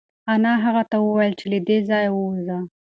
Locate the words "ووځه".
2.13-2.57